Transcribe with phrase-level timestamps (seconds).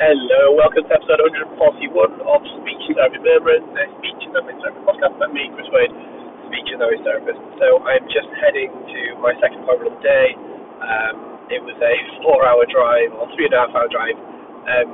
[0.00, 1.20] Hello, welcome to episode
[1.60, 5.92] 141 of Speech Therapy Murmurers, the speech and language therapy podcast by me, Chris Wade,
[6.48, 7.36] speech and language therapist.
[7.60, 10.32] So I'm just heading to my second appointment of the day.
[10.80, 11.16] Um,
[11.52, 11.94] it was a
[12.24, 14.16] four hour drive, or three and a half hour drive,
[14.72, 14.88] um,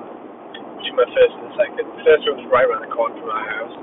[0.82, 1.86] between my first and the second.
[1.86, 3.77] The first one was right around the corner from our house,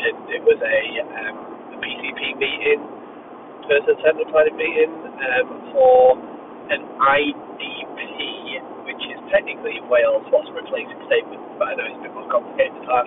[0.00, 0.80] and it was a,
[1.28, 2.80] um, a PCP meeting,
[3.68, 6.16] person-centered planning meeting, um, for
[6.72, 7.36] an is
[9.34, 13.06] technically Wales loss replacing statement, but I know it's a bit more complicated than that.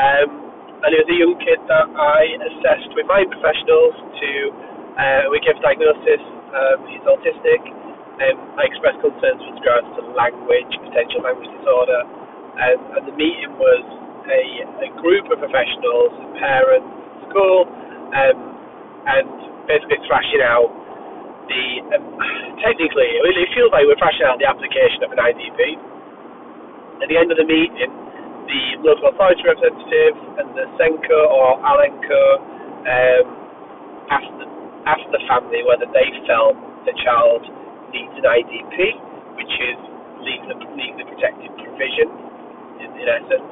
[0.00, 0.28] Um,
[0.80, 4.30] and it was a young kid that I assessed with my professionals to,
[4.96, 6.22] uh, we gave a diagnosis,
[6.56, 7.60] um, he's autistic,
[8.16, 12.00] and I expressed concerns with regards to language, potential language disorder,
[12.56, 13.84] and, and the meeting was
[14.24, 14.42] a,
[14.84, 16.88] a group of professionals, parents,
[17.28, 17.68] school,
[18.16, 18.38] um,
[19.04, 19.28] and
[19.68, 20.72] basically thrashing out
[21.46, 21.64] the
[21.94, 22.04] um,
[22.62, 25.60] technically it feels like we're thrashing out the application of an IDP.
[27.02, 27.92] At the end of the meeting,
[28.46, 32.22] the local authority representative and the SENCo or ALNCo
[32.86, 33.24] um,
[34.08, 34.46] asked, the,
[34.86, 37.42] asked the family whether they felt the child
[37.90, 38.76] needs an IDP,
[39.36, 39.78] which is
[40.22, 42.08] legally, protected provision
[42.80, 43.48] in, in essence,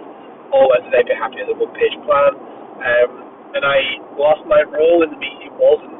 [0.54, 2.32] or whether they'd be happy with a one-page plan.
[2.80, 3.10] Um,
[3.54, 3.78] and I,
[4.18, 5.93] whilst my role in the meeting wasn't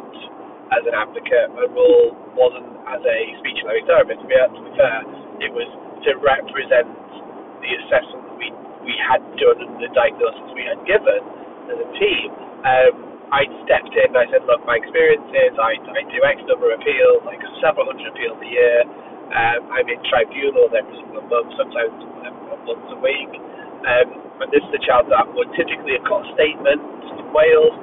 [0.75, 4.21] as an advocate, my role wasn't as a speech and language therapist.
[4.23, 4.99] To be, to be fair,
[5.39, 5.71] it was
[6.05, 6.91] to represent
[7.63, 8.51] the assessment we
[8.85, 11.21] we had done and the diagnosis we had given
[11.73, 12.29] as a team.
[12.67, 12.95] Um,
[13.33, 16.79] I stepped in I said, look, my experience is I, I do X number of
[16.79, 18.85] appeals, like several hundred appeals a year.
[19.33, 21.97] Um, I'm in tribunals every single month, sometimes
[22.29, 22.35] um,
[22.69, 23.33] once a week.
[23.89, 24.09] Um,
[24.45, 26.79] and this is a child that would typically have got statement
[27.17, 27.75] in Wales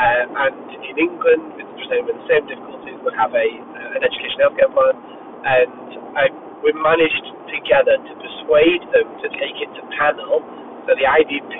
[0.00, 4.72] uh, and in England, with the same difficulties, would have a uh, an education healthcare
[4.72, 4.96] plan,
[5.44, 6.24] and I,
[6.64, 10.40] we managed together to persuade them to take it to panel.
[10.88, 11.52] So the IDP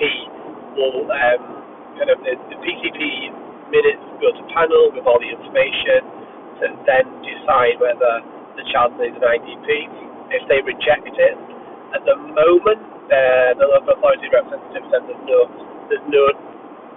[0.73, 1.43] will um,
[2.01, 3.29] kind of the, the PCP
[3.69, 6.01] minutes go to panel with all the information
[6.61, 8.25] to then decide whether
[8.57, 9.69] the child needs an IDP.
[10.33, 11.37] If they reject it,
[11.93, 15.39] at the moment, uh, the local authority representative said there's no
[15.93, 16.23] there's no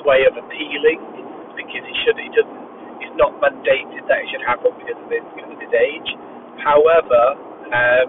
[0.06, 1.23] way of appealing
[1.56, 2.62] because he should he doesn't
[3.02, 6.10] it's not mandated that it should happen because of his, because of his age.
[6.62, 7.22] However,
[7.74, 8.08] um,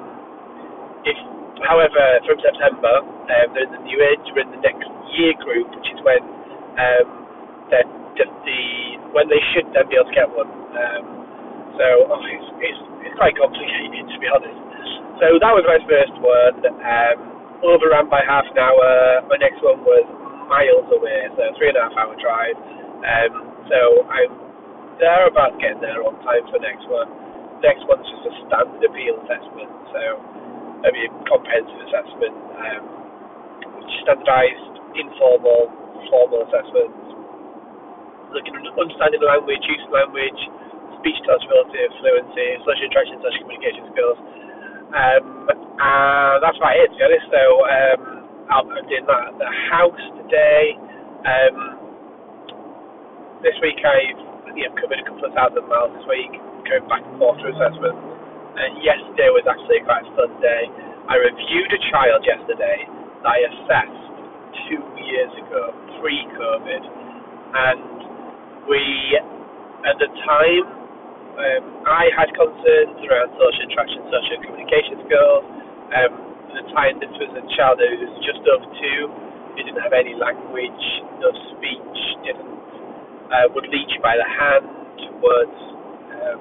[1.05, 1.17] if
[1.65, 5.89] however from September um, there's a new age we're in the next year group, which
[5.89, 6.21] is when
[6.77, 7.25] um,
[8.45, 8.61] the
[9.11, 10.47] when they should then be able to get one.
[10.47, 11.03] Um,
[11.75, 14.59] so oh, it's, it's it's quite complicated to be honest.
[15.19, 16.61] So that was my first one.
[16.63, 17.17] Um,
[17.65, 19.25] overran by half an hour.
[19.25, 20.05] My next one was
[20.45, 22.55] miles away, so three and a half hour drive.
[23.05, 23.33] Um,
[23.69, 23.79] so
[24.09, 24.33] I'm
[24.97, 27.09] there about getting there on time for the next one.
[27.61, 30.01] Next one's just a standard appeal assessment, so
[30.81, 32.83] maybe a comprehensive assessment, um,
[34.03, 35.69] standardised, informal,
[36.09, 37.05] formal assessments,
[38.33, 40.39] looking at understanding language, use of language,
[40.99, 44.17] speech intelligibility, fluency, social interaction, social communication skills.
[44.95, 45.25] Um,
[46.41, 47.27] that's about it, to be honest.
[47.31, 48.01] So um,
[48.49, 50.77] I'm doing that at the house today.
[51.25, 51.84] Um,
[53.45, 56.33] this week I've you know, covered a couple of thousand miles this week,
[56.65, 57.93] going back and forth to assessment.
[58.57, 60.65] And yesterday was actually quite a fun day.
[61.05, 62.89] I reviewed a child yesterday
[63.21, 64.03] that I assessed
[64.65, 66.83] two years ago, pre-COVID,
[67.53, 68.81] and we,
[69.85, 70.65] at the time,
[71.37, 75.43] um, I had concerns around social interaction, social communication skills.
[75.93, 76.11] Um,
[76.49, 79.01] at the time, this was a child who was just over two,
[79.53, 80.85] who didn't have any language,
[81.21, 82.54] no speech, didn't
[83.31, 84.65] uh, would lead you by the hand,
[85.09, 85.57] towards
[86.13, 86.39] um,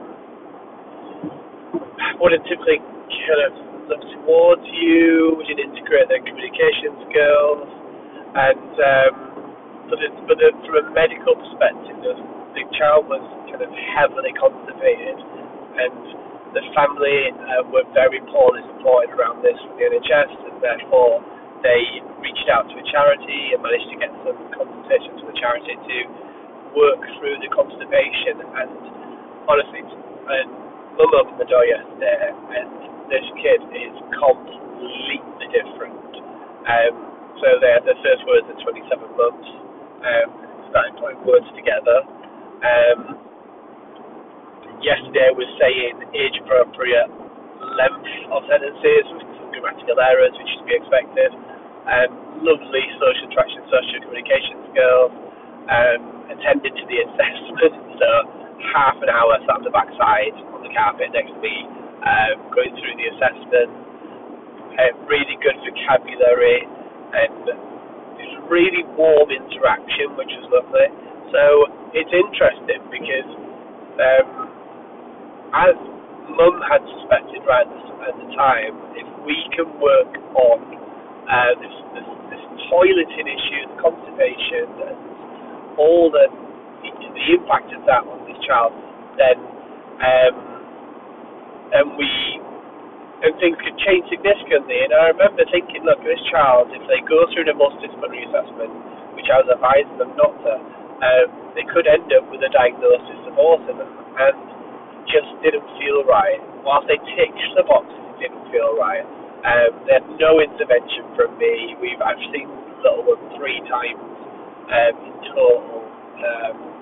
[2.20, 3.52] wouldn't typically kind of
[3.88, 7.68] look towards you, would integrate their communication skills,
[8.34, 9.14] and um,
[9.88, 12.14] but, it, but it, from a medical perspective, the,
[12.56, 13.20] the child was
[13.52, 15.94] kind of heavily constipated, and
[16.56, 21.20] the family uh, were very poorly supported around this from the NHS, and therefore
[21.60, 25.74] they reached out to a charity and managed to get some consultation from the charity
[25.76, 25.96] to
[26.74, 28.42] work through the constipation.
[28.42, 28.70] And
[29.46, 30.48] honestly, and
[30.98, 32.68] mum opened the door yesterday, and
[33.10, 36.12] this kid is completely different.
[36.64, 36.94] Um,
[37.42, 38.88] so had their first words at 27
[39.18, 39.48] months,
[40.00, 40.28] um,
[40.70, 41.98] starting putting words together.
[42.64, 43.20] Um,
[44.80, 47.10] yesterday was saying age appropriate
[47.76, 51.30] length of sentences with some grammatical errors, which is to be expected.
[51.84, 55.12] Um, lovely social interaction, social communication skills.
[55.68, 58.08] Um, attended to the assessment, so
[58.76, 61.56] half an hour sat on the backside on the carpet next to me,
[62.04, 63.70] um, going through the assessment.
[64.76, 67.34] uh, really good vocabulary, and
[68.18, 70.88] this really warm interaction, which was lovely.
[71.32, 71.42] So
[71.96, 73.30] it's interesting because
[73.98, 74.28] um,
[75.54, 75.76] as
[76.34, 80.58] Mum had suspected right at the time, if we can work on
[81.28, 84.66] uh, this, this, this toileting issue, the constipation,
[85.78, 86.26] all the
[86.82, 88.74] the impact of that on this child,
[89.16, 89.38] then
[90.02, 90.36] um,
[91.72, 92.08] and we
[93.24, 94.84] and things could change significantly.
[94.84, 98.68] And I remember thinking, look, this child, if they go through the multidisciplinary assessment,
[99.16, 103.20] which I was advising them not to, um, they could end up with a diagnosis
[103.24, 104.36] of autism and
[105.08, 106.36] just didn't feel right.
[106.66, 109.06] Whilst they ticked the boxes, it didn't feel right.
[109.44, 111.76] Um, they had no intervention from me.
[111.80, 112.48] We've I've seen
[112.84, 114.00] little one three times
[114.68, 114.96] um,
[115.34, 115.82] in total.
[116.24, 116.74] Um,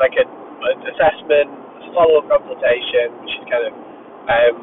[0.00, 1.48] like a, an assessment,
[1.92, 3.72] follow-up consultation, which is kind of
[4.26, 4.56] um,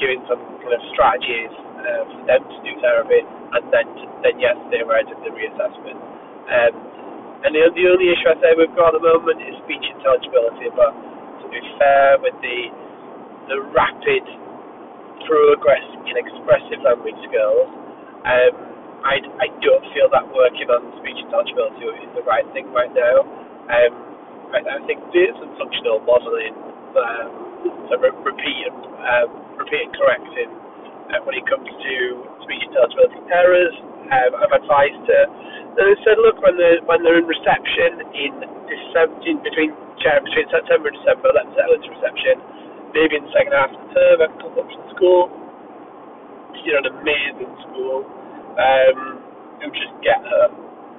[0.00, 3.86] giving some kind of strategies uh, for them to do therapy, and then
[4.24, 5.98] then yesterday we did the reassessment.
[6.48, 6.72] Um,
[7.44, 10.72] and the, the only issue I say we've got at the moment is speech intelligibility,
[10.74, 10.90] but
[11.44, 12.58] to be fair, with the
[13.52, 14.24] the rapid
[15.28, 17.68] progress in expressive language skills,
[18.26, 18.54] um,
[19.08, 23.24] I, I don't feel that working on speech intelligibility is the right thing right now.
[23.72, 23.92] Um,
[24.52, 26.52] I, I think there's some functional modelling,
[26.92, 30.50] um, so re- repeat and um, repeat and correcting
[31.08, 31.94] uh, when it comes to
[32.44, 33.74] speech intelligibility errors.
[34.12, 35.18] Um, I've advised to,
[35.80, 38.32] they said, look, when they're when they're in reception in
[38.68, 42.36] December, between between September and December, let's settle into reception.
[42.92, 45.32] Maybe in the second half of the term, I can come up to school.
[46.64, 48.04] You know, an amazing school.
[48.58, 48.98] Um,
[49.62, 50.46] who just get her,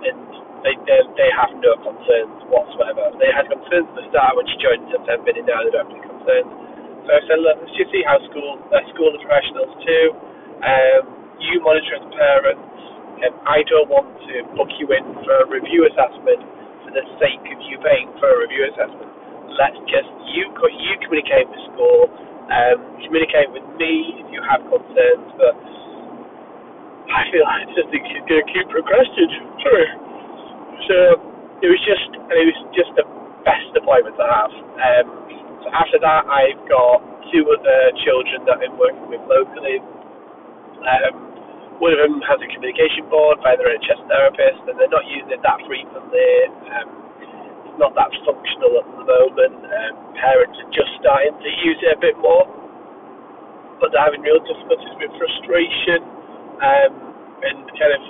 [0.03, 0.19] and
[0.63, 3.11] they, they they have no concerns whatsoever.
[3.19, 5.87] They had concerns at the start when she joined in September, and now they don't
[5.87, 6.51] have any concerns.
[7.07, 10.05] So I said, look, let's just see how school, uh, school the professionals too.
[10.63, 11.03] Um,
[11.39, 12.69] you monitor as parents.
[13.19, 16.39] And I don't want to book you in for a review assessment
[16.87, 19.11] for the sake of you paying for a review assessment.
[19.59, 22.07] Let's just you you communicate with school,
[22.47, 25.27] um, communicate with me if you have concerns.
[25.35, 25.53] But
[27.09, 29.31] I feel I just think she's going to keep progressing.
[29.65, 29.89] Sorry.
[30.85, 30.95] So
[31.65, 33.05] it was just it was just the
[33.41, 34.53] best appointment to have.
[34.53, 35.07] Um,
[35.65, 37.01] so after that, I've got
[37.33, 39.81] two other children that I'm working with locally.
[40.85, 41.13] Um,
[41.81, 45.33] one of them has a communication board by their NHS therapist, and they're not using
[45.33, 46.31] it that frequently.
[46.77, 46.87] Um,
[47.65, 49.57] it's not that functional at the moment.
[49.65, 52.45] Um, parents are just starting to use it a bit more,
[53.81, 56.18] but they're having real difficulties with frustration
[56.59, 56.91] um,
[57.43, 58.01] and kind of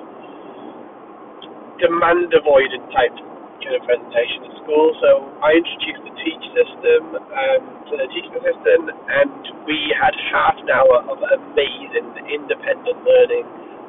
[1.80, 3.16] demand avoidant type
[3.64, 4.92] kind of presentation at school.
[5.04, 5.10] So
[5.44, 10.70] I introduced the TEACCH system um, to the teaching assistant, and we had half an
[10.72, 13.46] hour of amazing independent learning.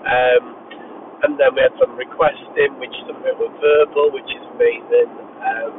[0.06, 0.44] Um,
[1.20, 5.10] and then we had some requesting, which some of it were verbal, which is amazing.
[5.44, 5.72] Um,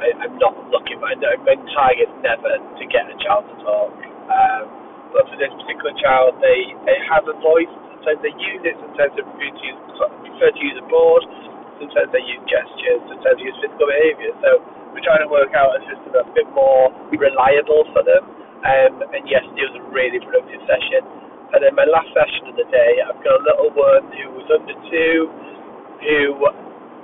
[0.00, 3.94] I, I'm not looking, know my target's never to get a child to talk.
[4.32, 4.79] Um,
[5.10, 7.70] but for this particular child, they, they have a voice.
[8.00, 11.22] Sometimes they use it, sometimes they prefer to use, prefer to use a board,
[11.76, 14.32] sometimes they use gestures, sometimes they use physical behaviour.
[14.40, 14.62] So
[14.94, 18.24] we're trying to work out a system that's a bit more reliable for them.
[18.60, 21.02] Um, and yesterday was a really productive session.
[21.50, 24.46] And then my last session of the day, I've got a little one who was
[24.52, 25.16] under two,
[26.04, 26.38] who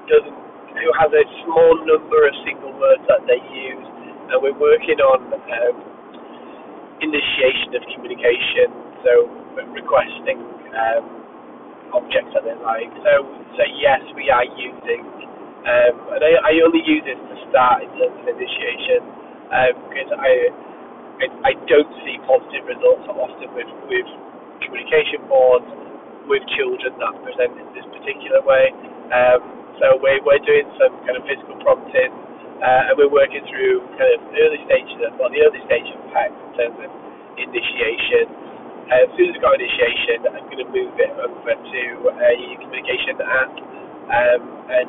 [0.06, 0.38] doesn't,
[0.76, 3.88] who has a small number of single words that they use,
[4.30, 5.76] and we're working on um,
[7.02, 8.72] initiation of communication.
[9.04, 9.12] So
[9.72, 10.40] requesting
[10.74, 11.04] um,
[11.94, 12.90] objects that they like.
[13.04, 13.12] So,
[13.56, 15.02] so yes, we are using,
[15.64, 19.00] um, and I, I only use it to start in terms of initiation
[19.52, 20.32] um, because I,
[21.22, 24.08] I, I don't see positive results often with with
[24.64, 25.68] communication boards
[26.26, 28.74] with children that present in this particular way.
[29.14, 29.40] Um,
[29.78, 32.10] so we're, we're doing some kind of physical prompting,
[32.62, 36.00] uh, and we're working through kind of early stages, of, well, the early stage of
[36.12, 36.90] PEC in terms of
[37.36, 38.26] initiation.
[38.86, 41.82] Uh, as soon as we've got initiation, I'm going to move it over to
[42.12, 42.32] a
[42.62, 43.52] communication app.
[44.06, 44.88] Um, and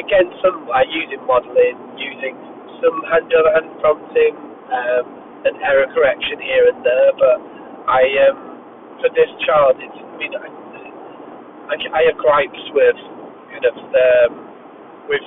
[0.00, 2.34] again, some are using modelling, using
[2.80, 4.34] some hand over hand prompting,
[4.72, 7.36] um, and error correction here and there, but
[7.84, 8.38] I um,
[9.00, 10.48] for this child, it's, I mean, I,
[11.68, 12.96] I, I have gripes with
[13.52, 14.32] kind of um,
[15.04, 15.24] with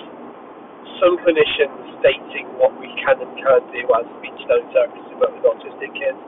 [1.02, 5.34] some clinicians stating what we can and can't do as speech therapy therapists who work
[5.34, 6.20] with autistic kids.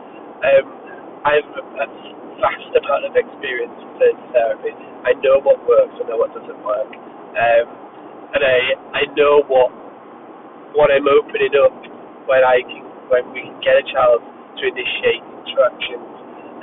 [0.41, 0.65] Um,
[1.25, 1.51] I have
[1.83, 1.85] a
[2.39, 4.73] vast amount of experience in speech therapy.
[5.05, 6.91] I know what works, I know what doesn't work,
[7.35, 7.67] um,
[8.35, 8.57] and I
[8.93, 9.71] I know what
[10.75, 11.75] what I'm opening up
[12.27, 16.09] when I can when we can get a child to initiate interactions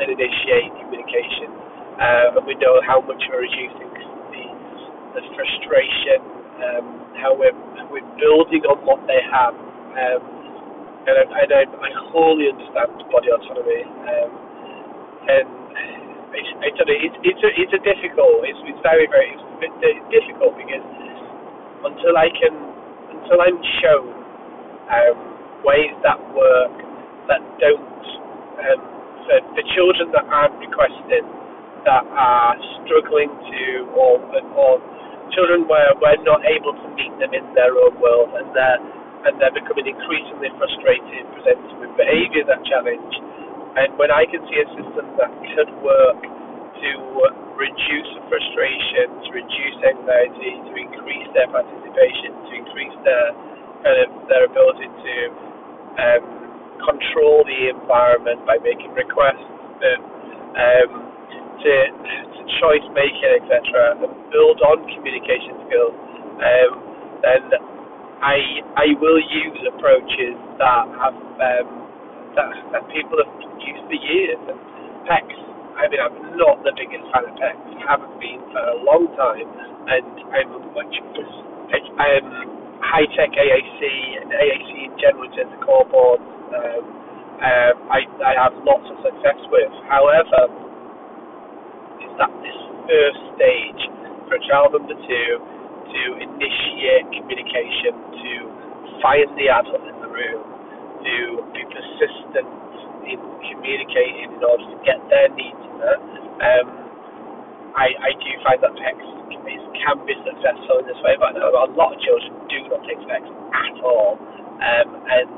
[0.02, 1.50] and initiate communication.
[1.96, 4.44] Uh, and we know how much we're reducing the,
[5.16, 6.20] the frustration,
[6.62, 6.86] um,
[7.20, 7.56] how we're,
[7.92, 9.54] we're building on what they have.
[9.56, 10.22] Um,
[11.06, 13.82] and I, I, I wholly understand body autonomy.
[13.86, 14.30] Um,
[15.26, 15.48] and
[16.34, 16.50] it's,
[16.82, 19.32] know, it's, it's, a, it's a difficult, it's, it's very, very
[19.62, 20.84] it's difficult because
[21.86, 22.54] until I can,
[23.14, 24.12] until I'm shown
[24.90, 25.18] um,
[25.64, 26.74] ways that work
[27.30, 28.04] that don't,
[28.60, 28.80] um,
[29.24, 31.26] for, for children that aren't requesting,
[31.86, 33.62] that are struggling to,
[33.94, 34.18] or,
[34.58, 34.72] or
[35.34, 38.80] children where we're not able to meet them in their own world and they're,
[39.26, 43.14] and they're becoming increasingly frustrated, presenting with behaviour that challenge.
[43.76, 46.90] And when I can see a system that could work to
[47.56, 53.26] reduce frustration, to reduce anxiety, to increase their participation, to increase their
[53.84, 55.14] kind of their ability to
[55.96, 56.24] um,
[56.84, 59.44] control the environment by making requests,
[59.80, 60.00] that,
[60.56, 61.05] um,
[61.66, 65.94] to, choice making, etc., and build on communication skills,
[66.38, 66.72] um,
[67.26, 67.42] then
[68.22, 68.38] I
[68.78, 71.68] I will use approaches that have um,
[72.38, 74.40] that, that people have used for years.
[74.46, 74.58] And
[75.10, 75.40] PECS,
[75.76, 79.48] I mean, I'm not the biggest fan of PECS, haven't been for a long time,
[79.90, 80.94] and I'm much
[81.96, 82.26] um,
[82.84, 83.80] high tech AAC
[84.22, 86.24] and AAC in general in terms of core boards.
[86.52, 86.84] Um,
[87.36, 89.68] um, I, I have lots of success with.
[89.92, 90.48] However,
[92.18, 92.58] that this
[92.88, 93.82] first stage
[94.28, 95.30] for child number two
[95.92, 98.32] to initiate communication, to
[99.00, 100.42] find the adult in the room,
[101.04, 101.14] to
[101.54, 102.48] be persistent
[103.06, 103.20] in
[103.52, 106.00] communicating in order to get their needs met.
[106.42, 106.66] Um,
[107.76, 109.08] I, I do find that PECS
[109.84, 112.82] can be successful in this way, but I know a lot of children do not
[112.88, 114.18] take PECS at all.
[114.18, 115.30] Um, and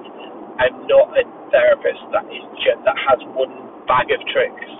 [0.58, 2.44] I'm not a therapist that is
[2.86, 3.52] that has one
[3.86, 4.70] bag of tricks.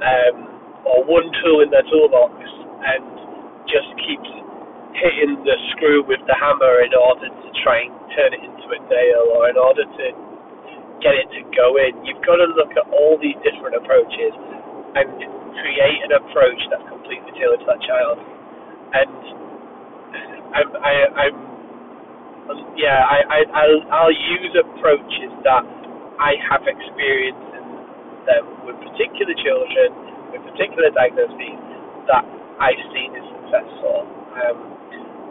[0.00, 0.49] Um,
[0.90, 3.02] or one tool in their toolbox and
[3.70, 4.30] just keeps
[4.98, 8.80] hitting the screw with the hammer in order to try and turn it into a
[8.90, 10.06] nail or in order to
[10.98, 11.94] get it to go in.
[12.02, 14.34] You've got to look at all these different approaches
[14.98, 15.06] and
[15.62, 18.18] create an approach that's completely tailored to that child.
[18.90, 19.14] And
[20.50, 21.36] I'm, I, I'm
[22.74, 25.62] yeah, I, I, I'll, I'll use approaches that
[26.18, 27.64] I have experience in
[28.26, 31.56] them with particular children with particular diagnoses
[32.06, 32.24] that
[32.58, 34.06] I've seen is successful.
[34.36, 34.58] Um,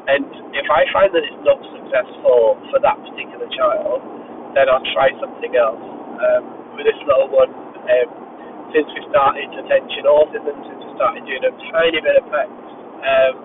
[0.09, 0.25] and
[0.57, 4.01] if I find that it's not successful for that particular child,
[4.57, 5.81] then I'll try something else.
[6.19, 8.09] Um, with this little one, um,
[8.73, 12.65] since we started attention autism, since we started doing a tiny bit of PECS,
[13.05, 13.35] um,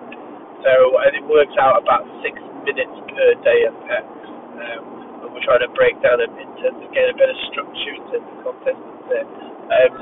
[0.65, 0.73] so
[1.05, 4.25] and it works out about six minutes per day of PECS.
[4.55, 4.83] Um,
[5.25, 8.33] and we're trying to break down into to get a bit of structure into the
[8.41, 9.21] consistency.
[9.69, 9.93] Um,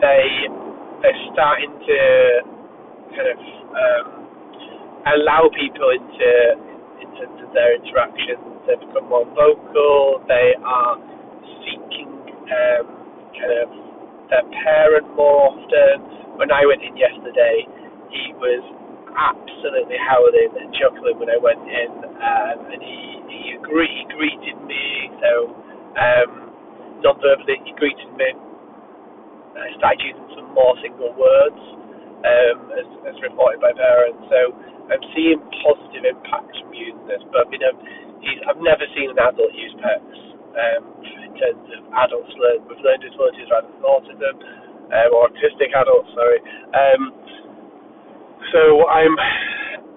[0.00, 0.48] they
[1.02, 1.98] they're starting to
[3.14, 4.06] kind of um,
[5.14, 6.30] allow people into,
[7.00, 8.42] into, into their interactions.
[8.66, 10.22] They become more vocal.
[10.26, 10.98] They are
[11.62, 12.10] seeking
[12.50, 12.86] um,
[13.32, 13.68] kind of
[14.28, 16.36] their parent more often.
[16.36, 17.66] When I went in yesterday,
[18.10, 18.62] he was
[19.14, 24.58] absolutely howling and chuckling when I went in, um, and he he, agreed, he greeted
[24.62, 25.10] me.
[25.18, 25.50] So
[25.98, 26.30] um,
[27.02, 28.47] non-verbally, he greeted me
[29.78, 31.62] Using some more single words
[32.26, 34.20] um, as, as reported by parents.
[34.26, 34.40] So
[34.90, 37.22] I'm seeing positive impacts from using this.
[37.30, 37.74] But you know,
[38.50, 40.18] I've never seen an adult use PECS
[40.58, 44.34] um, in terms of adults learn with learning disabilities rather than autism
[44.90, 46.10] um, or autistic adults.
[46.14, 46.40] Sorry.
[46.74, 47.02] Um,
[48.50, 49.14] so I'm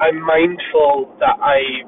[0.02, 1.86] I'm mindful that I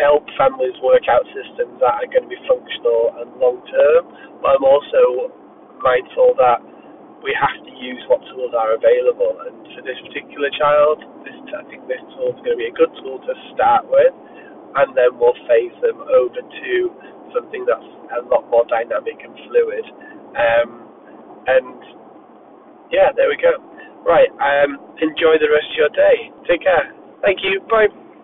[0.00, 4.02] help families work out systems that are going to be functional and long term,
[4.40, 5.32] but I'm also
[5.82, 6.60] mindful that
[7.20, 9.36] we have to use what tools are available.
[9.44, 12.76] And for this particular child, this I think this tool is going to be a
[12.76, 14.14] good tool to start with,
[14.78, 16.72] and then we'll phase them over to
[17.34, 19.86] something that's a lot more dynamic and fluid.
[20.34, 20.68] Um,
[21.46, 21.78] and
[22.90, 23.58] yeah, there we go.
[24.06, 26.32] Right, um, enjoy the rest of your day.
[26.48, 26.94] Take care.
[27.22, 27.60] Thank you.
[27.68, 27.99] Bye.